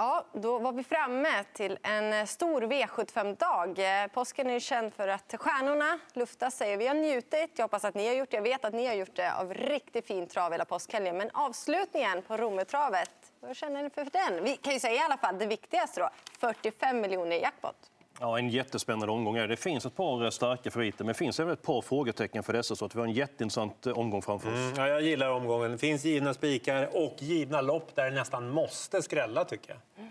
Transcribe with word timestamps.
Ja, 0.00 0.24
då 0.32 0.58
var 0.58 0.72
vi 0.72 0.84
framme 0.84 1.44
till 1.52 1.78
en 1.82 2.12
eh, 2.12 2.24
stor 2.24 2.62
V75-dag. 2.62 4.02
Eh, 4.02 4.06
påsken 4.06 4.50
är 4.50 4.60
känd 4.60 4.94
för 4.94 5.08
att 5.08 5.34
stjärnorna 5.38 5.98
luftar 6.12 6.50
sig. 6.50 6.76
Vi 6.76 6.86
har 6.86 6.94
njutit. 6.94 7.50
Jag 7.56 7.64
hoppas 7.64 7.84
att 7.84 7.94
ni 7.94 8.06
har 8.06 8.14
gjort 8.14 8.30
det. 8.30 8.36
Jag 8.36 8.42
vet 8.42 8.64
att 8.64 8.74
ni 8.74 8.86
har 8.86 8.94
gjort 8.94 9.16
det 9.16 9.34
av 9.34 9.54
riktigt 9.54 10.06
fin 10.06 10.26
trav 10.26 10.52
hela 10.52 10.64
påskhelgen. 10.64 11.16
Men 11.16 11.30
avslutningen 11.32 12.22
på 12.22 12.36
Rometravet, 12.36 13.10
vad 13.40 13.56
känner 13.56 13.82
ni 13.82 13.90
för 13.90 14.04
den? 14.04 14.44
Vi 14.44 14.56
kan 14.56 14.72
ju 14.72 14.80
säga 14.80 14.94
i 14.94 15.04
alla 15.04 15.16
fall 15.16 15.38
det 15.38 15.46
viktigaste 15.46 16.00
då. 16.00 16.10
45 16.38 17.00
miljoner 17.00 17.36
i 17.36 17.40
jackpot. 17.40 17.76
Ja, 18.22 18.38
en 18.38 18.48
jättespännande 18.48 19.12
omgång. 19.12 19.34
Det 19.34 19.56
finns 19.56 19.86
ett 19.86 19.96
par 19.96 20.30
starka 20.30 20.70
favoriter, 20.70 21.04
men 21.04 21.12
det 21.12 21.18
finns 21.18 21.40
även 21.40 21.52
ett 21.52 21.62
par 21.62 21.82
frågetecken 21.82 22.42
för 22.42 22.52
dessa. 22.52 22.76
Så 22.76 22.84
att 22.84 22.94
vi 22.94 22.98
har 22.98 23.06
en 23.06 23.12
jätteintressant 23.12 23.86
omgång 23.86 24.22
framför 24.22 24.48
oss. 24.48 24.58
Mm, 24.58 24.74
ja, 24.76 24.88
jag 24.88 25.02
gillar 25.02 25.30
omgången. 25.30 25.70
Det 25.70 25.78
finns 25.78 26.04
givna 26.04 26.34
spikar 26.34 26.96
och 26.96 27.14
givna 27.18 27.60
lopp 27.60 27.94
där 27.94 28.04
det 28.04 28.16
nästan 28.16 28.50
måste 28.50 29.02
skrälla, 29.02 29.44
tycker 29.44 29.70
jag. 29.70 30.06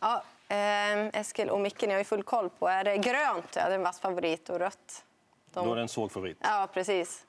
Ja, 0.00 0.22
eh, 0.48 1.20
Eskil 1.20 1.50
och 1.50 1.60
Micke, 1.60 1.82
ni 1.82 1.92
har 1.92 1.98
ju 1.98 2.04
full 2.04 2.22
koll 2.22 2.50
på. 2.50 2.68
Är 2.68 2.84
det 2.84 2.96
grönt? 2.96 3.56
Ja, 3.56 3.64
det 3.66 3.70
är 3.70 3.74
en 3.74 3.82
vass 3.82 4.00
favorit. 4.00 4.48
Och 4.48 4.58
rött? 4.58 5.04
De... 5.52 5.66
Då 5.66 5.72
är 5.72 5.76
det 5.76 5.82
en 5.82 5.88
svag 5.88 6.12
favorit. 6.12 6.38
Ja, 6.40 6.68
precis. 6.74 7.24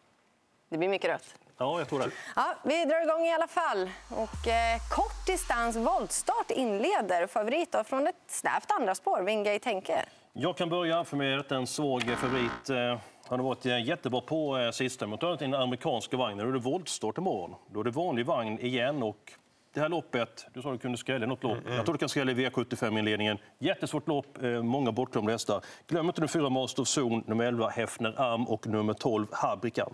Det 0.70 0.78
blir 0.78 0.90
mycket 0.90 1.10
rött. 1.10 1.36
Ja, 1.58 1.80
jag 1.80 1.90
tror 1.90 2.00
det. 2.00 2.12
Ja, 2.36 2.56
vi 2.64 2.86
drar 2.86 3.02
igång 3.02 3.26
i 3.26 3.34
alla 3.34 3.48
fall. 3.48 3.90
Och, 4.10 4.48
eh, 4.48 4.78
kort 4.92 5.26
distans 5.28 5.76
voltstart 5.76 6.52
inleder. 6.52 7.28
Favorit 7.28 7.72
då, 7.72 7.84
från 7.84 8.08
ett 8.08 8.16
snävt 8.28 8.72
andra 8.72 8.96
spår, 8.96 9.22
Wingate 9.22 9.70
Henke. 9.70 10.06
Jag 10.40 10.58
kan 10.58 10.70
börja, 10.70 11.04
för 11.04 11.18
mig 11.18 11.34
är 11.34 11.46
det 11.50 11.56
en 11.56 11.68
svag 11.68 12.02
favorit. 12.02 12.70
Eh, 12.70 13.00
han 13.28 13.40
har 13.40 13.44
varit 13.44 13.66
eh, 13.66 13.86
jättebra 13.86 14.22
på 14.22 14.58
eh, 14.58 14.72
sista, 14.72 15.08
men 15.08 15.20
in 15.32 15.38
den 15.52 15.54
amerikanska 15.54 16.18
vagnen. 16.18 16.38
Då 16.38 16.50
är 16.50 16.54
det 16.54 16.60
voltstart 16.60 17.18
imorgon. 17.18 17.56
Då 17.74 17.80
är 17.80 17.84
det 17.84 17.92
vanlig 17.92 18.26
vagn 18.26 18.60
igen. 18.60 19.04
Och 19.04 19.32
det 19.74 19.80
här 19.80 19.90
loppet, 19.90 20.48
du 20.54 20.62
sa 20.62 20.72
du 20.72 20.78
kunde 20.78 20.98
skrälla 20.98 21.26
något 21.26 21.44
lopp. 21.44 21.52
Mm, 21.52 21.66
mm. 21.66 21.76
Jag 21.76 21.86
tror 21.86 21.94
du 21.94 22.00
kan 22.00 22.10
skrälla 22.10 22.32
i 22.32 22.36
V75-inledningen. 22.36 23.38
Jättesvårt 23.60 24.08
lopp, 24.08 24.38
många 24.64 24.92
bortglömda 24.92 25.32
hästar. 25.32 25.62
Glöm 25.88 26.06
inte 26.06 26.22
nummer 26.22 26.28
4 26.28 26.50
Master 26.50 26.82
of 26.82 26.98
Zone, 26.98 27.24
nummer 27.26 27.46
11 27.46 27.70
Hefner 27.70 28.22
Arm 28.22 28.48
och 28.48 28.68
nummer 28.68 28.94
12 28.94 29.28
Habrikan. 29.32 29.94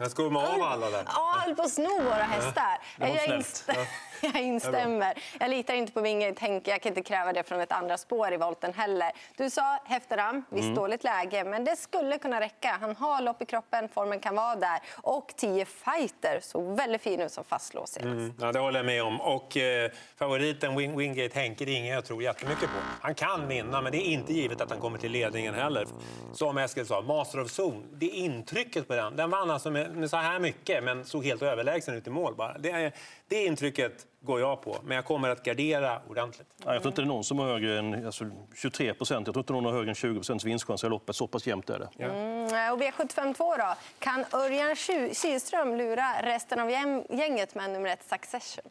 Jag 0.00 0.10
skumma 0.10 0.40
av 0.42 0.62
alla 0.62 0.90
där. 0.90 1.04
Ja, 1.06 1.36
höll 1.44 1.54
på 1.54 1.62
att 1.62 1.70
sno 1.70 2.02
våra 2.02 2.14
hästar. 2.14 2.78
Ja, 2.98 3.08
jag, 3.08 3.36
inst 3.36 3.70
jag 4.20 4.42
instämmer. 4.42 5.14
Jag 5.40 5.50
litar 5.50 5.74
inte 5.74 5.92
på 5.92 6.00
Vinge. 6.00 6.34
Tänker, 6.34 6.72
jag 6.72 6.82
kan 6.82 6.90
inte 6.90 7.02
kräva 7.02 7.32
det 7.32 7.42
från 7.42 7.60
ett 7.60 7.72
andra 7.72 7.98
spår 7.98 8.32
i 8.32 8.36
volten 8.36 8.74
heller. 8.74 9.12
Du 9.36 9.50
sa 9.50 9.78
Hefteram, 9.84 10.44
visst 10.48 10.64
mm. 10.64 10.74
dåligt 10.74 11.04
läge, 11.04 11.44
men 11.44 11.64
det 11.64 11.76
skulle 11.76 12.18
kunna 12.18 12.40
räcka. 12.40 12.78
Han 12.80 12.96
har 12.96 13.22
lopp 13.22 13.42
i 13.42 13.46
kroppen, 13.46 13.88
formen 13.88 14.20
kan 14.20 14.36
vara 14.36 14.56
där. 14.56 14.80
Och 14.96 15.32
10 15.36 15.64
fighter 15.64 16.40
såg 16.42 16.76
väldigt 16.76 17.02
fin 17.02 17.20
ut 17.20 17.32
som 17.32 17.44
fastlås 17.44 17.90
senast. 17.90 18.12
Mm. 18.12 18.34
Ja, 18.40 18.52
det 18.52 18.58
håller 18.58 18.78
jag 18.78 18.86
med 18.86 19.02
om. 19.02 19.20
Och 19.20 19.56
eh, 19.56 19.90
favoriten 20.16 20.76
Wing 20.76 20.96
Wingate 20.96 21.40
Henke, 21.40 21.64
det 21.64 21.70
är 21.70 21.76
ingen 21.76 21.94
jag 21.94 22.04
tror 22.04 22.22
jättemycket 22.22 22.64
på. 22.64 22.78
Han 23.00 23.14
kan 23.14 23.48
vinna, 23.48 23.80
men 23.80 23.92
det 23.92 23.98
är 23.98 24.12
inte 24.12 24.32
givet 24.32 24.60
att 24.60 24.70
han 24.70 24.80
kommer 24.80 24.98
till 24.98 25.12
ledningen 25.12 25.54
heller. 25.54 25.86
Som 26.32 26.58
Eskil 26.58 26.86
sa, 26.86 27.00
Master 27.00 27.40
of 27.40 27.58
Zone, 27.58 27.82
det 27.92 28.06
är 28.06 28.14
intrycket 28.14 28.88
på 28.88 28.94
den. 28.94 29.16
Den 29.16 29.30
vann 29.30 29.50
alltså 29.50 29.70
med 29.70 29.89
med 29.94 30.10
så 30.10 30.16
här 30.16 30.38
mycket, 30.38 30.84
men 30.84 31.04
såg 31.04 31.24
helt 31.24 31.42
överlägsen 31.42 31.94
ut 31.94 32.06
i 32.06 32.10
mål. 32.10 32.34
Bara. 32.34 32.58
Det, 32.58 32.92
det 33.28 33.44
intrycket 33.44 34.06
går 34.20 34.40
jag 34.40 34.62
på, 34.62 34.76
men 34.84 34.94
jag 34.94 35.04
kommer 35.04 35.28
att 35.28 35.42
gardera 35.42 36.02
ordentligt. 36.08 36.48
Ja, 36.64 36.72
jag 36.72 36.82
tror 36.82 36.92
inte 36.92 37.02
det 37.02 37.06
är 37.06 37.08
någon 37.08 37.24
som 37.24 37.38
har 37.38 37.46
högre 37.46 37.78
än 37.78 38.06
alltså, 38.06 38.30
23 38.56 38.94
procent. 38.94 39.26
Jag 39.26 39.34
tror 39.34 39.42
inte 39.42 39.52
någon 39.52 39.64
har 39.64 39.72
högre 39.72 39.88
än 39.88 39.94
20 39.94 40.14
procents 40.14 40.44
vinstchans 40.44 40.84
i 40.84 40.88
loppet. 40.88 41.16
Så 41.16 41.26
pass 41.26 41.46
jämnt 41.46 41.70
är 41.70 41.78
det. 41.78 41.88
Ja. 41.96 42.06
Mm, 42.06 42.72
och 42.72 42.80
V752 42.80 43.58
då? 43.58 43.74
Kan 43.98 44.24
Örjan 44.32 44.76
Kihlström 45.14 45.76
lura 45.76 46.22
resten 46.22 46.60
av 46.60 46.70
gänget 46.70 47.54
med 47.54 47.70
nummer 47.70 47.90
ett 47.90 48.08
Succession? 48.08 48.70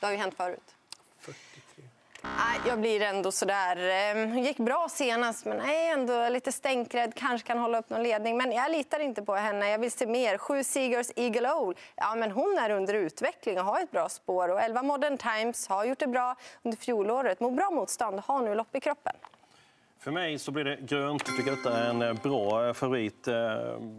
Det 0.00 0.06
har 0.06 0.12
ju 0.12 0.18
hänt 0.18 0.34
förut. 0.34 0.74
Jag 2.66 2.80
blir 2.80 3.02
ändå 3.02 3.32
sådär... 3.32 4.14
Hon 4.14 4.42
gick 4.42 4.56
bra 4.56 4.88
senast, 4.90 5.44
men 5.44 5.60
är 5.60 5.92
ändå 5.92 6.28
lite 6.28 6.52
stänkrädd. 6.52 7.14
Kanske 7.14 7.46
kan 7.46 7.58
hålla 7.58 7.78
upp 7.78 7.90
någon 7.90 8.02
ledning. 8.02 8.36
Men 8.36 8.52
jag 8.52 8.70
litar 8.70 9.00
inte 9.00 9.22
på 9.22 9.34
henne. 9.34 9.70
Jag 9.70 9.78
vill 9.78 9.92
se 9.92 10.06
mer. 10.06 10.38
Sju 10.38 10.64
Seagers 10.64 11.10
Eagle 11.16 11.52
Owl. 11.52 11.74
Ja, 11.96 12.14
men 12.14 12.30
hon 12.30 12.58
är 12.58 12.70
under 12.70 12.94
utveckling 12.94 13.58
och 13.58 13.64
har 13.64 13.80
ett 13.80 13.90
bra 13.90 14.08
spår. 14.08 14.48
Och 14.48 14.60
11 14.60 14.82
Modern 14.82 15.18
Times 15.18 15.68
har 15.68 15.84
gjort 15.84 15.98
det 15.98 16.06
bra 16.06 16.36
under 16.62 16.78
fjolåret. 16.78 17.40
Mot 17.40 17.52
bra 17.52 17.70
motstånd. 17.70 18.20
Har 18.20 18.40
nu 18.40 18.54
lopp 18.54 18.76
i 18.76 18.80
kroppen. 18.80 19.14
För 20.02 20.10
mig 20.10 20.38
så 20.38 20.50
blir 20.50 20.64
det 20.64 20.76
grönt. 20.80 21.22
Jag 21.26 21.36
tycker 21.36 21.52
att 21.52 21.64
detta 21.64 21.78
är 21.78 21.90
en 21.90 22.02
eh, 22.02 22.22
bra 22.22 22.66
eh, 22.66 22.72
favorit. 22.72 23.28
Eh, 23.28 23.34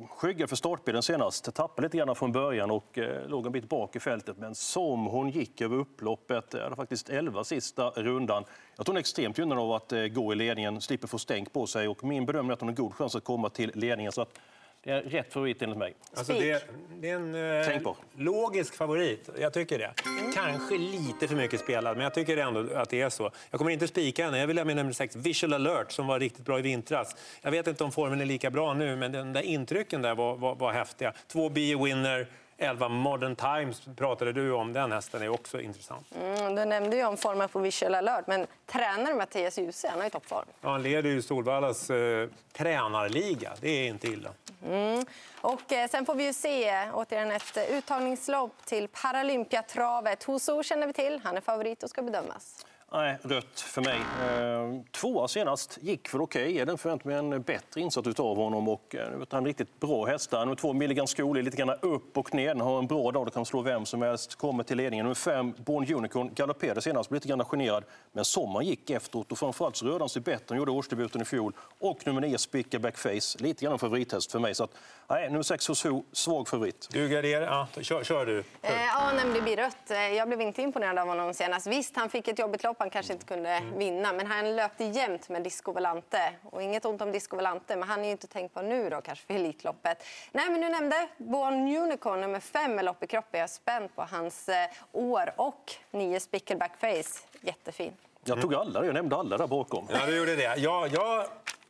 skygga 0.10 0.48
för 0.48 0.56
startbilen 0.56 1.04
senast. 1.04 1.56
Tappade 1.56 1.88
lite 1.88 1.98
grann 1.98 2.16
från 2.16 2.32
början 2.32 2.72
och 2.72 3.00
låg 3.28 3.46
en 3.46 3.52
bit 3.52 3.70
bak 3.70 3.96
i 3.96 4.00
fältet. 4.00 4.38
Men 4.38 4.56
som 4.56 5.06
hon 5.06 5.30
gick 5.30 5.62
över 5.62 5.78
upploppet, 5.78 6.54
hade 6.54 6.76
faktiskt 6.76 7.10
11 7.10 7.44
sista 7.44 7.90
rundan. 7.90 8.44
Jag 8.76 8.86
tror 8.86 8.94
hon 8.94 8.98
är 8.98 9.00
extremt 9.00 9.38
gynnad 9.38 9.60
av 9.60 9.72
att 9.72 9.94
gå 10.12 10.34
i 10.34 10.36
ledningen, 10.36 10.82
slipper 10.82 11.08
få 11.08 11.18
stänk 11.18 11.54
på 11.54 11.68
sig. 11.68 11.88
Och 11.88 12.04
min 12.04 12.26
bedömning 12.26 12.50
är 12.50 12.54
att 12.54 12.62
hon 12.62 12.70
har 12.70 12.76
god 12.76 12.94
chans 12.94 13.16
att 13.16 13.24
komma 13.24 13.50
till 13.50 13.72
ledningen. 13.76 14.12
Så 14.12 14.22
att 14.22 14.40
det 14.84 14.92
är 14.92 15.02
rätt 15.02 15.34
favorit 15.34 15.62
enligt 15.62 15.78
mig. 15.78 15.96
Alltså 16.14 16.34
det, 16.34 16.68
det, 17.00 17.10
är 17.10 17.16
en 17.16 17.36
eh, 17.36 17.96
logisk 18.18 18.76
favorit. 18.76 19.30
Jag 19.40 19.54
tycker 19.54 19.80
det. 19.80 19.94
Kanske 20.36 20.78
lite 20.78 21.28
för 21.28 21.36
mycket 21.36 21.60
spelad, 21.60 21.98
men 21.98 22.04
jag 22.04 22.14
tycker 22.14 22.38
ändå 22.38 22.74
att 22.76 22.90
det 22.90 23.02
är 23.02 23.10
så. 23.10 23.32
Jag 23.52 23.58
kommer 23.58 23.72
inte 23.72 23.88
spika 23.88 24.26
henne. 24.26 24.40
Jag 24.40 24.48
vill 24.48 24.58
ha 24.58 24.66
med 24.66 24.76
nummer 24.76 24.92
6, 24.92 25.16
Visual 25.16 25.54
alert, 25.54 25.92
som 25.92 26.08
var 26.08 26.20
riktigt 26.20 26.46
bra 26.46 26.60
i 26.60 26.62
vintras. 26.62 27.16
Jag 27.42 27.52
vet 27.52 27.68
inte 27.68 27.84
om 27.84 27.92
formen 27.92 28.22
är 28.22 28.26
lika 28.26 28.50
bra 28.50 28.74
nu, 28.74 28.96
men 28.96 29.12
den 29.12 29.34
där 29.34 29.42
intrycken 29.42 30.02
där 30.02 30.16
var, 30.16 30.36
var, 30.36 30.56
var 30.56 30.72
häftiga. 30.72 31.14
Två 31.28 31.50
Be 31.50 31.76
winner 31.76 32.28
11 32.58 32.90
Modern 32.90 33.36
Times 33.36 33.82
pratade 33.96 34.34
du 34.34 34.52
om. 34.52 34.74
Den 34.74 34.92
hästen 34.92 35.22
är 35.22 35.30
också 35.30 35.62
intressant. 35.62 36.08
Mm, 36.22 36.56
du 36.56 36.66
nämnde 36.66 36.96
ju 36.98 37.06
om 37.06 37.18
formen 37.18 37.50
på 37.50 37.60
Visual 37.60 37.96
alert, 37.96 38.28
men 38.28 38.48
tränare 38.66 39.16
Mattias 39.16 39.58
Djuse, 39.58 39.88
han 39.88 39.98
har 39.98 40.06
ju 40.06 40.10
toppform. 40.10 40.46
Ja, 40.62 40.70
han 40.70 40.84
leder 40.84 41.10
ju 41.10 41.22
Solvallas 41.22 41.90
eh, 41.90 42.30
tränarliga. 42.54 43.54
Det 43.62 43.70
är 43.70 43.88
inte 43.88 44.08
illa. 44.08 44.30
Mm. 44.66 45.06
Och 45.42 45.72
eh, 45.72 45.90
sen 45.90 46.06
får 46.06 46.16
vi 46.16 46.24
ju 46.24 46.34
se 46.34 46.90
återigen 46.94 47.32
ett 47.32 47.58
uttagningslopp 47.70 48.66
till 48.66 48.88
Paralympiatravet. 48.88 50.24
Hoso 50.24 50.64
känner 50.64 50.88
vi 50.88 50.94
till. 50.94 51.22
Han 51.24 51.38
är 51.38 51.42
favorit 51.42 51.84
och 51.84 51.90
ska 51.90 52.02
bedömas. 52.02 52.66
Nej, 52.94 53.18
rött 53.22 53.60
för 53.60 53.82
mig. 53.82 54.00
Eh, 54.00 54.82
tvåa 54.92 55.28
senast 55.28 55.78
gick 55.82 56.14
väl 56.14 56.22
okej. 56.22 56.44
Okay. 56.44 56.66
Jag 56.68 56.80
förväntar 56.80 57.08
mig 57.10 57.18
en 57.18 57.42
bättre 57.42 57.82
insats 57.82 58.20
av 58.20 58.38
honom. 58.38 58.68
Och, 58.68 58.96
eh, 58.96 59.08
han 59.30 59.46
riktigt 59.46 59.80
bra 59.80 60.06
hästar. 60.06 60.40
Nummer 60.40 60.56
två, 60.56 60.74
Milligan 60.74 61.08
Skoli, 61.08 61.42
lite 61.42 61.58
grann 61.58 61.70
upp 61.82 62.18
och 62.18 62.34
ner. 62.34 62.48
Han 62.48 62.62
har 62.62 62.80
en 62.80 62.88
bra 62.88 63.12
dag, 63.12 63.28
det 63.28 63.32
kan 63.32 63.46
slå 63.46 63.62
vem 63.62 63.86
som 63.86 64.02
helst. 64.02 64.36
Kommer 64.36 64.64
till 64.64 64.78
ledningen. 64.78 65.06
Nummer 65.06 65.16
fem, 65.16 65.54
Born 65.58 65.94
Unicorn, 65.94 66.34
galopperade 66.36 66.82
senast, 66.82 67.10
blev 67.10 67.18
lite 67.18 67.28
grann 67.28 67.46
generad. 67.46 67.84
Men 68.12 68.26
sommaren 68.26 68.68
gick 68.68 68.90
efteråt 68.90 69.32
och 69.32 69.38
framförallt 69.38 69.76
så 69.76 69.86
rörde 69.86 70.00
han 70.00 70.10
sig 70.10 70.22
bättre. 70.22 70.46
Han 70.48 70.58
gjorde 70.58 70.72
årsdebuten 70.72 71.22
i 71.22 71.26
fjol. 71.26 71.54
Och 71.80 72.08
nummer 72.08 72.22
nio, 72.22 72.38
Spicker 72.38 72.92
Face, 72.92 73.44
lite 73.44 73.64
grann 73.64 73.74
en 73.74 73.80
favorithäst 73.80 74.32
för 74.32 74.40
mig. 74.40 74.56
Så 74.56 74.64
att, 74.64 74.72
nej, 75.10 75.30
nummer 75.30 75.44
sex, 75.44 75.70
Husu, 75.70 76.02
svag 76.12 76.48
favorit. 76.48 76.88
Du 76.92 77.10
garderar, 77.10 77.46
ja, 77.46 77.82
kör, 77.82 78.04
kör 78.04 78.26
du. 78.26 78.44
Kör. 78.62 78.70
Eh, 78.70 78.86
ja, 78.86 79.12
nej, 79.16 79.34
det 79.34 79.42
blir 79.42 79.58
rött. 79.58 79.92
Eh, 79.92 79.98
jag 79.98 80.28
blev 80.28 80.42
inte 80.42 80.62
imponerad 80.62 81.00
av 81.00 81.08
honom 81.08 81.34
senast. 81.34 81.68
Visst, 81.68 81.96
han 81.96 82.10
fick 82.10 82.28
ett 82.28 82.40
jobbigt 82.40 82.64
lopp 82.64 82.83
han 82.84 82.90
kanske 82.90 83.14
inte 83.14 83.26
kunde 83.26 83.50
mm. 83.50 83.78
vinna. 83.78 84.14
Men 84.14 84.28
han 84.28 84.56
löpte 84.56 84.84
jämnt 84.84 85.30
med 85.30 85.44
Disco 85.44 85.72
Volante. 85.72 86.34
Och 86.44 86.62
inget 86.64 86.86
ont 86.86 87.02
om 87.02 87.12
Disco 87.12 87.36
Volante, 87.36 87.76
men 87.76 87.90
han 87.90 88.00
är 88.00 88.06
ju 88.06 88.12
inte 88.12 88.28
tänkt 88.28 88.54
på 88.54 88.62
nu 88.62 88.90
då, 88.90 89.02
kanske 89.02 89.26
för 89.26 89.34
Elitloppet. 89.34 90.04
Nej, 90.32 90.50
men 90.50 90.62
du 90.62 90.70
nämnde 90.70 91.08
Born 91.18 91.78
Unicorn, 91.78 92.22
nummer 92.22 92.40
fem 92.40 92.76
med 92.76 92.86
lopp 92.86 93.04
i 93.04 93.08
kroppen. 93.08 93.40
Jag 93.40 93.44
är 93.44 93.48
spänd 93.48 93.96
på 93.96 94.02
hans 94.02 94.50
eh, 94.50 94.70
år. 94.92 95.34
Och 95.36 95.74
nio 95.92 96.20
Spickleback 96.20 96.72
Face, 96.78 97.26
jättefin. 97.42 97.94
Jag 98.24 98.42
tog 98.42 98.56
alla, 98.56 98.86
jag 98.86 98.94
nämnde 98.94 99.16
alla 99.16 99.38
där 99.38 99.48
bakom. 99.48 99.88
Ja, 99.92 100.06
du 100.06 100.18
gjorde 100.18 100.36
det. 100.36 100.56
Jag, 100.58 100.88
jag 100.88 101.26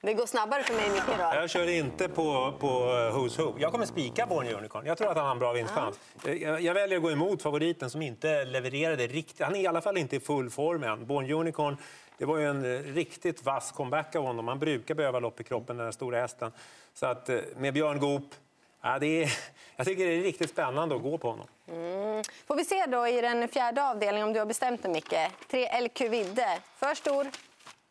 det 0.06 0.14
går 0.14 0.26
snabbare 0.26 0.64
för 0.64 0.74
mig 0.74 0.90
Micke 0.90 1.18
då. 1.18 1.36
Jag 1.36 1.50
kör 1.50 1.70
inte 1.70 2.10
på, 2.10 2.54
på 2.60 2.68
eh, 2.68 3.18
Who's 3.18 3.38
Who. 3.42 3.54
Jag 3.60 3.72
kommer 3.72 3.86
spika 3.86 4.26
Born 4.26 4.48
Unicorn. 4.48 4.86
Jag 4.86 4.98
tror 4.98 5.12
att 5.12 5.18
han 5.18 5.26
har 5.26 5.32
en 5.32 5.40
bra 5.40 5.54
vinstchans. 5.54 6.00
Ja. 6.26 6.32
Jag, 6.32 6.62
jag, 6.62 6.74
väljer 6.74 6.98
att 6.98 7.04
gå 7.04 7.12
emot 7.12 7.42
favoriten 7.42 7.90
som 7.90 8.02
inte 8.02 8.46
levererade 8.46 9.08
riktigt. 9.08 9.42
Han 9.42 9.56
är 9.56 9.60
i 9.60 9.68
alla 9.68 9.82
fall 9.82 9.98
inte 9.98 10.16
i 10.16 10.20
full 10.20 10.50
form 10.50 10.84
än. 10.84 11.06
Born 11.06 11.32
Unicorn, 11.32 11.78
det 12.18 12.26
var 12.26 12.38
ju 12.38 12.48
en 12.48 12.76
eh, 12.76 12.94
riktigt 12.94 13.46
vass 13.46 13.72
comeback 13.72 14.16
av 14.16 14.24
honom. 14.24 14.48
Han 14.48 14.60
brukar 14.60 14.96
behöva 14.96 15.20
lopp 15.20 15.40
i 15.40 15.44
kroppen, 15.44 15.78
den 15.78 15.94
stora 15.94 16.22
hästen. 16.22 16.52
Så 16.94 17.06
att 17.06 17.30
eh, 17.30 17.40
med 17.58 17.74
Björn 17.74 18.00
Goop, 18.00 18.36
ja, 18.82 19.00
det 19.00 19.24
är, 19.24 19.38
jag 19.76 19.86
tycker 19.86 20.06
det 20.06 20.14
är 20.14 20.22
riktigt 20.22 20.50
spännande 20.50 20.96
att 20.96 21.02
gå 21.02 21.18
på 21.18 21.30
honom. 21.30 21.48
Mm. 21.68 22.24
Får 22.48 22.56
vi 22.56 22.66
se 22.66 22.86
då 22.86 23.08
i 23.08 23.22
den 23.22 23.48
fjärde 23.48 23.90
avdelningen 23.90 24.28
om 24.28 24.34
du 24.34 24.40
har 24.40 24.46
bestämt 24.46 24.84
dig 24.84 24.92
Micke. 24.92 25.16
Tre 25.52 25.82
LQ 25.82 26.02
Vidde. 26.02 26.60
För 26.76 26.96
stor 26.96 27.28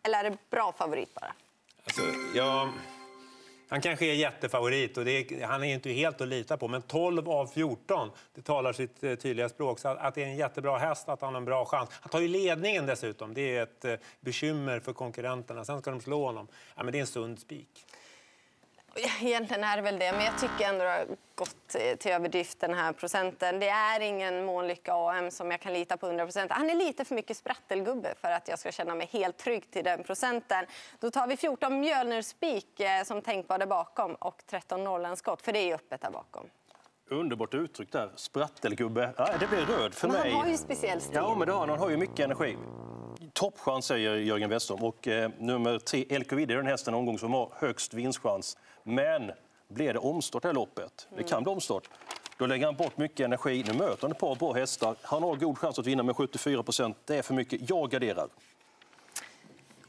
eller 0.02 0.24
är 0.24 0.30
det 0.30 0.36
bra 0.50 0.72
favorit 0.72 1.14
bara? 1.14 1.32
Så, 1.92 2.02
ja, 2.34 2.72
han 3.68 3.80
kanske 3.80 4.06
är 4.06 4.14
jättefavorit 4.14 4.98
och 4.98 5.06
är, 5.06 5.46
han 5.46 5.64
är 5.64 5.74
inte 5.74 5.90
helt 5.90 6.20
att 6.20 6.28
lita 6.28 6.56
på. 6.56 6.68
Men 6.68 6.82
12 6.82 7.28
av 7.28 7.46
14, 7.46 8.10
det 8.34 8.42
talar 8.42 8.72
sitt 8.72 9.04
eh, 9.04 9.14
tydliga 9.14 9.48
språk. 9.48 9.78
Så 9.78 9.88
att 9.88 10.14
det 10.14 10.22
är 10.22 10.26
en 10.26 10.36
jättebra 10.36 10.78
häst, 10.78 11.08
att 11.08 11.20
han 11.20 11.34
har 11.34 11.40
en 11.40 11.44
bra 11.44 11.64
chans. 11.64 11.88
Han 11.92 12.10
tar 12.10 12.20
ju 12.20 12.28
ledningen 12.28 12.86
dessutom. 12.86 13.34
Det 13.34 13.56
är 13.56 13.62
ett 13.62 13.84
eh, 13.84 13.94
bekymmer 14.20 14.80
för 14.80 14.92
konkurrenterna. 14.92 15.64
Sen 15.64 15.80
ska 15.80 15.90
de 15.90 16.00
slå 16.00 16.24
honom. 16.24 16.48
Ja, 16.76 16.82
men 16.82 16.92
det 16.92 16.98
är 16.98 17.00
en 17.00 17.06
sund 17.06 17.38
spik. 17.38 17.86
Egentligen 18.96 19.64
är 19.64 19.76
det 19.76 19.82
väl 19.82 19.98
det, 19.98 20.12
men 20.12 20.24
jag 20.24 20.38
tycker 20.38 20.64
ändå 20.64 20.84
det 20.84 20.90
har 20.90 21.06
gått 21.34 21.68
till 21.98 22.12
överdrift 22.12 22.60
den 22.60 22.74
här 22.74 22.92
procenten. 22.92 23.60
Det 23.60 23.68
är 23.68 24.00
ingen 24.00 24.44
Månlycke 24.44 24.92
AM 24.92 25.30
som 25.30 25.50
jag 25.50 25.60
kan 25.60 25.72
lita 25.72 25.96
på 25.96 26.06
100 26.06 26.24
procent. 26.24 26.52
Han 26.52 26.70
är 26.70 26.74
lite 26.74 27.04
för 27.04 27.14
mycket 27.14 27.36
sprattelgubbe 27.36 28.14
för 28.20 28.30
att 28.30 28.48
jag 28.48 28.58
ska 28.58 28.72
känna 28.72 28.94
mig 28.94 29.08
helt 29.12 29.36
trygg 29.36 29.70
till 29.70 29.84
den 29.84 30.04
procenten. 30.04 30.66
Då 31.00 31.10
tar 31.10 31.26
vi 31.26 31.36
14 31.36 31.80
Mjölner 31.80 32.22
Spik 32.22 32.80
eh, 32.80 33.04
som 33.04 33.22
tänkbar 33.22 33.58
där 33.58 33.66
bakom 33.66 34.14
och 34.14 34.42
13 34.46 34.84
Norrlandsskott, 34.84 35.42
för 35.42 35.52
det 35.52 35.70
är 35.70 35.74
öppet 35.74 36.00
där 36.00 36.10
bakom. 36.10 36.46
Underbart 37.10 37.54
uttryck 37.54 37.92
där. 37.92 38.12
Sprattelgubbe. 38.16 39.14
Ja, 39.16 39.28
det 39.40 39.46
blir 39.46 39.66
röd 39.66 39.94
för 39.94 40.08
men 40.08 40.20
mig. 40.20 40.30
Han 40.30 40.40
har 40.40 40.48
ju 40.48 40.56
speciell 40.56 41.00
stil. 41.00 41.14
Ja, 41.16 41.34
men 41.38 41.46
det 41.46 41.52
har 41.52 41.60
han. 41.60 41.68
Han 41.68 41.78
har 41.78 41.90
ju 41.90 41.96
mycket 41.96 42.20
energi. 42.20 42.56
Toppchans 43.32 43.86
säger 43.86 44.16
Jörgen 44.16 44.50
Westholm. 44.50 44.84
Och 44.84 45.08
eh, 45.08 45.30
nummer 45.38 45.78
tre, 45.78 46.04
El 46.08 46.22
är 46.22 46.46
den 46.46 46.66
hästen 46.66 46.94
omgång 46.94 47.18
som 47.18 47.32
har 47.32 47.52
högst 47.56 47.94
vinstchans. 47.94 48.56
Men 48.82 49.30
blir 49.68 49.92
det 49.92 49.98
omstart 49.98 50.42
det 50.42 50.48
här 50.48 50.54
loppet? 50.54 51.08
Det 51.16 51.22
kan 51.22 51.42
bli 51.42 51.52
omstart. 51.52 51.90
Då 52.38 52.46
lägger 52.46 52.66
han 52.66 52.76
bort 52.76 52.96
mycket 52.96 53.24
energi. 53.24 53.64
Nu 53.66 53.72
möter 53.72 54.02
han 54.02 54.10
ett 54.10 54.18
par 54.18 54.34
bra 54.34 54.52
hästar. 54.52 54.96
Han 55.02 55.22
har 55.22 55.36
god 55.36 55.58
chans 55.58 55.78
att 55.78 55.86
vinna 55.86 56.02
med 56.02 56.16
74 56.16 56.62
procent. 56.62 56.96
Det 57.04 57.16
är 57.16 57.22
för 57.22 57.34
mycket. 57.34 57.70
Jag 57.70 57.90
garderar 57.90 58.28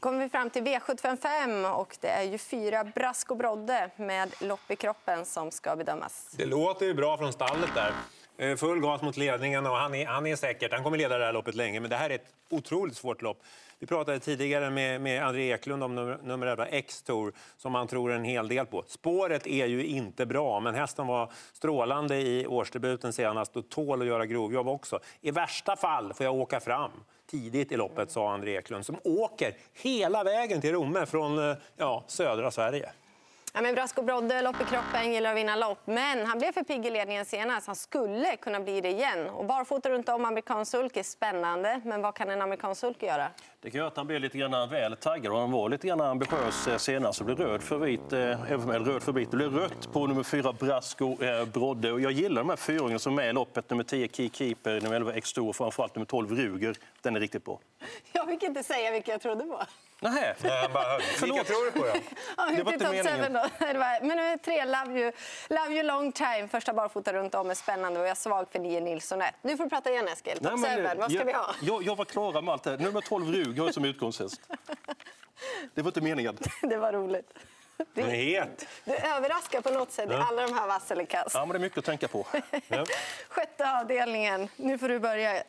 kommer 0.04 0.18
vi 0.18 0.28
fram 0.28 0.50
till 0.50 0.62
V755 0.62 1.72
och 1.72 1.96
det 2.00 2.08
är 2.08 2.22
ju 2.22 2.38
fyra 2.38 2.84
Brask 2.84 3.30
och 3.30 3.36
Brodde 3.36 3.90
med 3.96 4.34
lopp 4.40 4.70
i 4.70 4.76
kroppen 4.76 5.24
som 5.24 5.50
ska 5.50 5.76
bedömas. 5.76 6.34
Det 6.36 6.46
låter 6.46 6.86
ju 6.86 6.94
bra 6.94 7.18
från 7.18 7.32
stallet 7.32 7.70
där. 7.74 7.92
Eh, 8.38 8.56
full 8.56 8.80
gas 8.80 9.02
mot 9.02 9.16
ledningen 9.16 9.66
och 9.66 9.76
han 9.76 9.94
är, 9.94 10.06
han 10.06 10.26
är 10.26 10.36
säkert. 10.36 10.72
Han 10.72 10.82
kommer 10.82 10.98
leda 10.98 11.18
det 11.18 11.24
här 11.24 11.32
loppet 11.32 11.54
länge, 11.54 11.80
men 11.80 11.90
det 11.90 11.96
här 11.96 12.10
är 12.10 12.14
ett 12.14 12.34
otroligt 12.50 12.96
svårt 12.96 13.22
lopp. 13.22 13.42
Vi 13.78 13.86
pratade 13.86 14.20
tidigare 14.20 14.70
med, 14.70 15.00
med 15.00 15.24
André 15.24 15.52
Eklund 15.52 15.82
om 15.82 15.94
nummer, 15.94 16.18
nummer 16.22 16.46
11, 16.46 16.66
X-Tour, 16.66 17.32
som 17.56 17.74
han 17.74 17.86
tror 17.86 18.12
en 18.12 18.24
hel 18.24 18.48
del 18.48 18.66
på. 18.66 18.84
Spåret 18.86 19.46
är 19.46 19.66
ju 19.66 19.86
inte 19.86 20.26
bra, 20.26 20.60
men 20.60 20.74
hästen 20.74 21.06
var 21.06 21.32
strålande 21.52 22.16
i 22.16 22.46
årsdebuten 22.46 23.12
senast 23.12 23.56
och 23.56 23.68
tål 23.68 24.00
att 24.00 24.06
göra 24.06 24.26
grovjobb 24.26 24.68
också. 24.68 25.00
I 25.20 25.30
värsta 25.30 25.76
fall 25.76 26.14
får 26.14 26.24
jag 26.24 26.34
åka 26.34 26.60
fram 26.60 26.90
tidigt 27.30 27.72
i 27.72 27.76
loppet, 27.76 28.10
sa 28.10 28.32
André 28.32 28.56
Eklund, 28.56 28.86
som 28.86 28.96
åker 29.04 29.56
hela 29.72 30.24
vägen 30.24 30.60
till 30.60 30.72
Romme 30.72 31.06
från 31.06 31.50
eh, 31.50 31.56
ja, 31.76 32.04
södra 32.06 32.50
Sverige. 32.50 32.90
Ja, 33.56 33.60
men 33.60 33.74
Brasco 33.74 34.02
Brodde, 34.02 34.42
lopp 34.42 34.60
i 34.60 34.64
kroppen, 34.64 35.12
gillar 35.12 35.30
att 35.30 35.36
vinna 35.36 35.56
lopp. 35.56 35.78
Men 35.84 36.26
han 36.26 36.38
blev 36.38 36.52
för 36.52 36.62
pigg 36.62 36.86
i 36.86 36.90
ledningen 36.90 37.24
senast. 37.24 37.66
Han 37.66 37.76
skulle 37.76 38.36
kunna 38.36 38.60
bli 38.60 38.80
det 38.80 38.90
igen. 38.90 39.28
Och 39.28 39.44
barfota 39.44 39.90
runt 39.90 40.08
om 40.08 40.24
amerikansk 40.24 40.70
sulk 40.70 40.96
är 40.96 41.02
spännande. 41.02 41.80
Men 41.84 42.02
vad 42.02 42.14
kan 42.14 42.30
en 42.30 42.42
amerikansk 42.42 42.80
sulk 42.80 43.02
göra? 43.02 43.28
Det 43.60 43.70
kan 43.70 43.78
göra 43.78 43.88
att 43.88 43.96
han 43.96 44.06
blir 44.06 44.18
lite 44.18 44.38
grann 44.38 44.70
väl 44.70 44.96
taggad 44.96 45.32
och 45.32 45.38
han 45.38 45.50
var 45.50 45.68
lite 45.68 45.86
grann 45.86 46.00
ambitiös 46.00 46.68
eh, 46.68 46.76
senast. 46.76 47.20
och 47.20 47.26
blev 47.26 47.38
röd 47.38 47.62
för 47.62 47.78
vit, 47.78 48.12
eh, 48.12 48.18
röd 48.18 49.02
för 49.02 49.12
vit. 49.12 49.30
Det 49.30 49.36
blev 49.36 49.54
rött 49.54 49.92
på 49.92 50.06
nummer 50.06 50.22
fyra 50.22 50.52
Brasco 50.52 51.24
eh, 51.24 51.44
Brodde. 51.44 51.92
Och 51.92 52.00
jag 52.00 52.12
gillar 52.12 52.42
de 52.42 52.48
här 52.48 52.56
fyringarna 52.56 52.98
som 52.98 53.12
är 53.12 53.16
med 53.16 53.30
i 53.30 53.32
loppet. 53.32 53.70
Nummer 53.70 53.84
10 53.84 54.08
Key 54.08 54.30
Keeper, 54.32 54.80
nummer 54.80 54.96
11 54.96 55.12
X2 55.12 55.48
och 55.48 55.56
framförallt 55.56 55.94
nummer 55.94 56.06
12 56.06 56.30
Ruger. 56.30 56.76
Den 57.02 57.16
är 57.16 57.20
riktigt 57.20 57.44
bra. 57.44 57.58
Jag 58.12 58.28
fick 58.28 58.42
inte 58.42 58.62
säga 58.62 58.90
vilka 58.90 59.12
jag 59.12 59.20
trodde 59.20 59.44
på. 59.44 59.62
Nej, 60.00 60.34
bara, 60.72 60.98
vilka 61.22 61.44
tror 61.44 61.64
du 61.64 61.70
på 61.70 61.78
då? 61.78 61.92
Ja, 62.36 62.50
det 62.56 62.62
var 62.62 62.72
inte 62.72 62.90
meningen. 62.90 63.32
Då. 63.32 63.48
Men 63.60 64.08
nummer 64.08 64.36
tre, 64.36 64.64
Love 64.64 65.00
you, 65.00 65.12
Love 65.48 65.74
you 65.74 65.82
long 65.82 66.12
time. 66.12 66.48
Första 66.48 66.72
barfota 66.72 67.12
runt 67.12 67.34
om 67.34 67.50
är 67.50 67.54
spännande 67.54 68.00
och 68.00 68.06
jag 68.06 68.10
är 68.10 68.14
svag 68.14 68.46
för 68.52 68.58
nio 68.58 68.80
Nilsson 68.80 69.22
1. 69.22 69.34
Nu 69.42 69.56
får 69.56 69.64
du 69.64 69.70
prata 69.70 69.90
igen 69.90 70.08
Eskil. 70.08 70.38
Nej, 70.40 70.50
vad 70.96 71.10
ska 71.10 71.18
jag, 71.18 71.24
vi 71.24 71.32
ha? 71.32 71.54
Jag, 71.62 71.82
jag 71.82 71.96
var 71.96 72.04
klar 72.04 72.42
med 72.42 72.52
allt 72.52 72.62
det 72.62 72.76
Nummer 72.76 73.00
12 73.00 73.32
Ruger 73.32 73.58
har 73.58 73.66
jag 73.66 73.74
som 73.74 73.84
utgångshäst. 73.84 74.40
Det 75.74 75.82
var 75.82 75.88
inte 75.88 76.00
meningen. 76.00 76.38
det 76.62 76.76
var 76.76 76.92
roligt. 76.92 77.32
Du, 77.94 78.00
är 78.02 78.06
het. 78.06 78.66
Du 78.84 78.92
överraskar 78.92 79.60
på 79.60 79.70
något 79.70 79.92
sätt 79.92 80.10
i 80.10 80.14
alla 80.14 80.42
de 80.42 80.54
här 80.54 80.66
vasselikas. 80.66 81.34
Ja, 81.34 81.40
men 81.40 81.48
det 81.48 81.56
är 81.56 81.60
mycket 81.60 81.78
att 81.78 81.84
tänka 81.84 82.08
på. 82.08 82.26
Sjätte 83.28 83.78
avdelningen. 83.80 84.48
Nu 84.56 84.78
får 84.78 84.88
du 84.88 84.98
börja. 84.98 85.42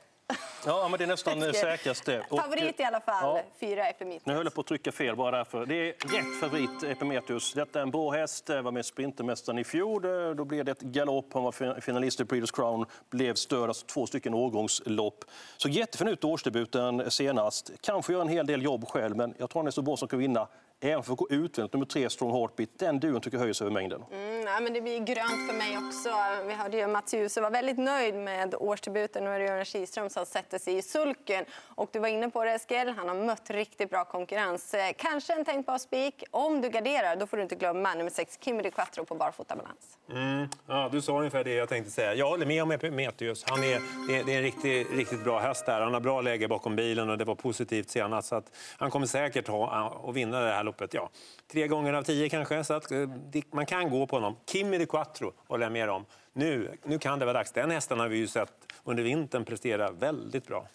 Ja, 0.65 0.87
men 0.87 0.97
det 0.97 1.03
är 1.05 1.07
nästan 1.07 1.39
det 1.39 1.53
säkraste. 1.53 2.25
Favorit 2.29 2.79
i 2.79 2.83
alla 2.83 2.99
fall, 2.99 3.37
ja. 3.37 3.43
fyra 3.59 3.87
Epimetheus. 3.87 4.25
Nu 4.25 4.33
höll 4.33 4.45
jag 4.45 4.53
på 4.53 4.61
att 4.61 4.67
trycka 4.67 4.91
fel 4.91 5.15
bara 5.15 5.37
därför. 5.37 5.65
Det 5.65 5.75
är 5.75 5.85
rätt 5.85 6.39
favorit, 6.39 6.83
Epimetheus. 6.83 7.53
Detta 7.53 7.79
är 7.79 7.83
en 7.83 7.91
bra 7.91 8.11
häst, 8.11 8.49
var 8.49 8.71
med 8.71 8.85
Sprintermästaren 8.85 9.59
i 9.59 9.63
fjol. 9.63 10.01
Då 10.37 10.45
blev 10.45 10.65
det 10.65 10.71
ett 10.71 10.81
galopp, 10.81 11.33
han 11.33 11.43
var 11.43 11.81
finalist 11.81 12.19
i 12.19 12.23
Breeders 12.23 12.51
Crown, 12.51 12.85
blev 13.09 13.33
stöd, 13.35 13.63
alltså 13.63 13.85
två 13.85 14.07
stycken 14.07 14.33
årgångslopp. 14.33 15.25
Så 15.57 15.69
jättefin 15.69 16.07
ut 16.07 16.23
årsdebuten 16.23 17.11
senast. 17.11 17.71
Kanske 17.81 18.13
gör 18.13 18.21
en 18.21 18.27
hel 18.27 18.47
del 18.47 18.63
jobb 18.63 18.87
själv, 18.87 19.15
men 19.15 19.33
jag 19.37 19.49
tror 19.49 19.61
han 19.61 19.67
är 19.67 19.71
så 19.71 19.81
bra 19.81 19.97
som 19.97 20.07
kan 20.07 20.19
vinna 20.19 20.47
även 20.91 21.03
för 21.03 21.11
att 21.11 21.17
gå 21.17 21.27
utvändigt. 21.29 21.73
Nummer 21.73 21.85
tre, 21.85 22.09
Strong 22.09 22.31
Heartbeat, 22.31 22.69
den 22.77 22.99
duon 22.99 23.21
tycker 23.21 23.37
jag 23.37 23.41
höjer 23.41 23.53
sig 23.53 23.65
över 23.65 23.73
mängden. 23.73 24.03
Mm, 24.11 24.41
nej, 24.41 24.61
men 24.61 24.73
det 24.73 24.81
blir 24.81 24.99
grönt 24.99 25.47
för 25.49 25.57
mig 25.57 25.77
också. 25.77 26.09
Vi 26.47 26.53
hörde 26.53 26.77
ju 26.77 26.87
Mats 26.87 27.13
Djuse 27.13 27.41
var 27.41 27.51
väldigt 27.51 27.77
nöjd 27.77 28.15
med 28.15 28.55
årsdebuten. 28.55 29.23
Nu 29.23 29.29
är 29.29 29.39
det 29.39 29.45
Göran 29.45 29.65
Kihlström 29.65 30.09
som 30.09 30.25
sätter 30.25 30.57
sig 30.59 30.77
i 30.77 30.81
sulken. 30.81 31.45
Och 31.75 31.89
du 31.91 31.99
var 31.99 32.07
inne 32.07 32.29
på 32.29 32.43
det 32.43 32.51
Eskil, 32.51 32.93
han 32.97 33.07
har 33.07 33.15
mött 33.15 33.49
riktigt 33.49 33.89
bra 33.89 34.05
konkurrens. 34.05 34.73
Eh, 34.73 34.91
kanske 34.97 35.33
en 35.33 35.45
tänkbar 35.45 35.77
spik. 35.77 36.23
Om 36.31 36.61
du 36.61 36.69
garderar, 36.69 37.15
då 37.15 37.27
får 37.27 37.37
du 37.37 37.43
inte 37.43 37.55
glömma 37.55 37.93
nummer 37.93 38.11
sex, 38.11 38.37
Kimi 38.41 38.63
de 38.63 38.71
Quattro 38.71 39.05
på 39.05 39.15
barfotabalans. 39.15 39.97
Mm, 40.11 40.47
ja, 40.67 40.89
du 40.91 41.01
sa 41.01 41.17
ungefär 41.17 41.43
det 41.43 41.53
jag 41.53 41.69
tänkte 41.69 41.91
säga. 41.91 42.13
Jag 42.13 42.29
håller 42.29 42.45
med 42.45 42.63
om 42.63 42.71
Epimetheus. 42.71 43.43
Han 43.47 43.63
är, 43.63 43.81
det, 44.07 44.19
är, 44.19 44.23
det 44.23 44.33
är 44.33 44.37
en 44.37 44.43
riktigt, 44.43 44.91
riktigt 44.91 45.23
bra 45.23 45.39
häst 45.39 45.65
där. 45.65 45.81
Han 45.81 45.93
har 45.93 46.01
bra 46.01 46.21
läge 46.21 46.47
bakom 46.47 46.75
bilen 46.75 47.09
och 47.09 47.17
det 47.17 47.25
var 47.25 47.35
positivt 47.35 47.89
senast. 47.89 48.27
Så 48.27 48.35
att 48.35 48.51
han 48.77 48.91
kommer 48.91 49.05
säkert 49.07 49.47
ha, 49.47 49.91
att 50.07 50.15
vinna 50.15 50.39
det 50.39 50.51
här 50.51 50.63
loppet. 50.63 50.74
Ja, 50.91 51.09
tre 51.47 51.67
gånger 51.67 51.93
av 51.93 52.03
tio 52.03 52.29
kanske. 52.29 52.63
Så 52.63 52.73
att, 52.73 52.91
eh, 52.91 53.07
man 53.51 53.65
kan 53.65 53.89
gå 53.89 54.07
på 54.07 54.15
honom. 54.15 54.35
Kimi 54.45 54.77
de 54.77 54.85
Quattro 54.85 55.33
håller 55.47 55.65
jag 55.65 55.73
med 55.73 55.89
om. 55.89 56.05
Nu, 56.33 56.77
nu 56.83 56.99
kan 56.99 57.19
det 57.19 57.25
vara 57.25 57.37
dags. 57.37 57.51
Den 57.51 57.71
hästen 57.71 57.99
har 57.99 58.07
vi 58.07 58.17
ju 58.17 58.27
sett 58.27 58.53
under 58.83 59.03
vintern 59.03 59.45
prestera 59.45 59.91
väldigt 59.91 60.47
bra. 60.47 60.67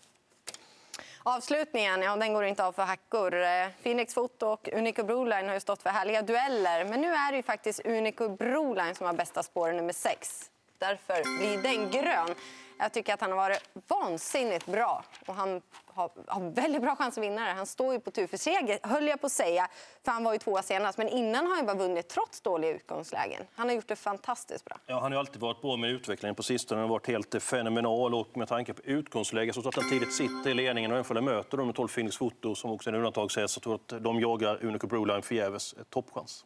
Avslutningen 1.22 2.02
ja, 2.02 2.16
den 2.16 2.32
går 2.32 2.44
inte 2.44 2.64
av 2.64 2.72
för 2.72 2.82
hackor. 2.82 3.34
Eh, 3.34 3.68
Phoenix 3.82 4.14
Foto 4.14 4.46
och 4.46 4.68
Unico 4.72 5.02
Broline 5.02 5.46
har 5.46 5.54
ju 5.54 5.60
stått 5.60 5.82
för 5.82 5.90
härliga 5.90 6.22
dueller. 6.22 6.84
Men 6.84 7.00
nu 7.00 7.12
är 7.12 7.30
det 7.32 7.36
ju 7.36 7.42
faktiskt 7.42 7.80
Unico 7.86 8.28
Broline 8.28 8.94
som 8.94 9.06
har 9.06 9.12
bästa 9.12 9.42
spår 9.42 9.72
nummer 9.72 9.92
sex. 9.92 10.49
Därför 10.80 11.38
blir 11.38 11.62
den 11.62 11.90
grön. 11.90 12.34
Jag 12.78 12.92
tycker 12.92 13.14
att 13.14 13.20
han 13.20 13.30
har 13.30 13.36
varit 13.36 13.70
vansinnigt 13.88 14.66
bra. 14.66 15.04
Och 15.26 15.34
han 15.34 15.62
har, 15.86 16.10
har 16.26 16.50
väldigt 16.50 16.82
bra 16.82 16.96
chans 16.96 17.18
att 17.18 17.24
vinna 17.24 17.44
det. 17.44 17.52
Han 17.52 17.66
står 17.66 17.92
ju 17.92 18.00
på 18.00 18.10
tur 18.10 18.26
för 18.26 18.36
seger, 18.36 18.78
höll 18.82 19.08
jag 19.08 19.20
på 19.20 19.26
att 19.26 19.32
säga. 19.32 19.68
För 20.04 20.12
han 20.12 20.24
var 20.24 20.32
ju 20.32 20.38
tvåa 20.38 20.62
senast. 20.62 20.98
Men 20.98 21.08
innan 21.08 21.46
har 21.46 21.56
han 21.56 21.66
bara 21.66 21.76
vunnit 21.76 22.08
trots 22.08 22.40
dåliga 22.40 22.70
utgångslägen. 22.70 23.42
Han 23.54 23.68
har 23.68 23.74
gjort 23.74 23.88
det 23.88 23.96
fantastiskt 23.96 24.64
bra. 24.64 24.76
Ja, 24.86 25.00
han 25.00 25.12
har 25.12 25.18
alltid 25.18 25.40
varit 25.40 25.62
bra 25.62 25.76
med 25.76 25.90
utvecklingen 25.90 26.34
på 26.34 26.42
sistone. 26.42 26.80
Han 26.80 26.88
har 26.88 26.94
varit 26.94 27.06
helt 27.06 27.42
fenomenal. 27.42 28.14
Och 28.14 28.36
med 28.36 28.48
tanke 28.48 28.74
på 28.74 28.82
utgångsläget 28.82 29.54
så 29.54 29.68
att 29.68 29.74
han 29.74 29.90
tidigt 29.90 30.14
sitter 30.14 30.50
i 30.50 30.54
ledningen. 30.54 30.92
Och 30.92 30.98
även 30.98 31.16
om 31.16 31.24
möter 31.24 31.56
de 31.56 31.66
med 31.66 31.76
12 31.76 31.88
Phoenix 31.88 32.16
Foto 32.16 32.54
som 32.54 32.70
också 32.70 32.90
är 32.90 32.92
en 32.92 32.98
undantagshäst 32.98 33.54
så 33.54 33.60
tror 33.60 33.80
jag 33.88 33.96
att 33.96 34.04
de 34.04 34.20
jagar 34.20 34.64
Unico 34.64 34.86
Broline 34.86 35.22
förgäves. 35.22 35.74
Toppchans. 35.90 36.44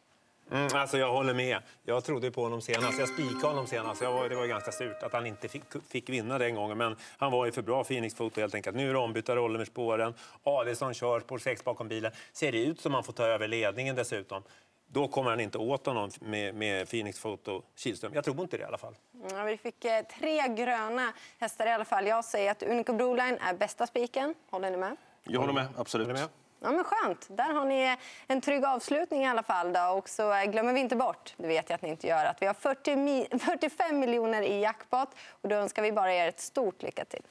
Mm, 0.51 0.67
alltså 0.73 0.97
jag 0.97 1.11
håller 1.11 1.33
med. 1.33 1.57
Jag 1.83 2.03
trodde 2.03 2.31
på 2.31 2.43
honom 2.43 2.61
senast. 2.61 2.99
Jag 2.99 3.09
spikade 3.09 3.47
honom 3.47 3.67
senast. 3.67 4.01
Var, 4.01 4.29
det 4.29 4.35
var 4.35 4.45
ganska 4.45 4.71
surt 4.71 5.03
att 5.03 5.13
han 5.13 5.25
inte 5.25 5.47
fick, 5.47 5.63
fick, 5.89 6.09
vinna 6.09 6.37
den 6.37 6.55
gången. 6.55 6.77
Men 6.77 6.95
han 7.17 7.31
var 7.31 7.45
ju 7.45 7.51
för 7.51 7.61
bra 7.61 7.83
Phoenix 7.83 8.15
Foto 8.15 8.41
helt 8.41 8.55
enkelt. 8.55 8.75
Nu 8.75 8.89
är 8.89 8.93
det 8.93 8.99
ombytta 8.99 9.35
roller 9.35 9.57
med 9.57 9.67
spåren. 9.67 10.13
Adelsson 10.43 10.93
kör 10.93 11.19
spår 11.19 11.37
6 11.37 11.63
bakom 11.63 11.87
bilen. 11.87 12.11
Ser 12.33 12.51
det 12.51 12.63
ut 12.63 12.81
som 12.81 12.93
han 12.93 13.03
får 13.03 13.13
ta 13.13 13.23
över 13.23 13.47
ledningen 13.47 13.95
dessutom. 13.95 14.43
Då 14.87 15.07
kommer 15.07 15.29
han 15.29 15.39
inte 15.39 15.57
åt 15.57 15.85
honom 15.85 16.09
med, 16.19 16.55
med 16.55 16.89
Phoenix 16.89 17.19
Foto 17.19 17.61
Kihlström. 17.75 18.13
Jag 18.13 18.23
tror 18.23 18.41
inte 18.41 18.57
det 18.57 18.61
i 18.61 18.65
alla 18.65 18.77
fall. 18.77 18.95
Ja, 19.31 19.43
vi 19.43 19.57
fick 19.57 19.85
eh, 19.85 20.05
tre 20.19 20.47
gröna 20.47 21.13
hästar 21.39 21.67
i 21.67 21.71
alla 21.71 21.85
fall. 21.85 22.07
Jag 22.07 22.25
säger 22.25 22.51
att 22.51 22.63
Unico 22.63 22.93
Broline 22.93 23.37
är 23.41 23.53
bästa 23.53 23.87
spiken. 23.87 24.35
Håller 24.49 24.71
ni 24.71 24.77
med? 24.77 24.95
Jag 25.23 25.39
håller 25.39 25.53
med, 25.53 25.67
absolut. 25.77 26.07
Håller 26.07 26.19
med? 26.19 26.29
Ja, 26.65 26.71
men 26.71 26.83
skönt. 26.83 27.27
Där 27.29 27.53
har 27.53 27.65
ni 27.65 27.97
en 28.27 28.41
trygg 28.41 28.65
avslutning 28.65 29.23
i 29.23 29.27
alla 29.27 29.43
fall. 29.43 29.73
Då. 29.73 29.81
Och 29.81 30.09
så 30.09 30.33
eh, 30.33 30.43
glömmer 30.43 30.73
vi 30.73 30.79
inte 30.79 30.95
bort, 30.95 31.33
det 31.37 31.47
vet 31.47 31.69
jag 31.69 31.75
att 31.75 31.81
ni 31.81 31.89
inte 31.89 32.07
gör, 32.07 32.25
att 32.25 32.41
vi 32.41 32.45
har 32.45 32.53
40 32.53 32.95
mi 32.95 33.27
45 33.39 33.99
miljoner 33.99 34.41
i 34.41 34.61
jackpot. 34.61 35.09
Och 35.41 35.49
då 35.49 35.55
önskar 35.55 35.81
vi 35.81 35.91
bara 35.91 36.13
er 36.13 36.27
ett 36.27 36.39
stort 36.39 36.83
lycka 36.83 37.05
till. 37.05 37.21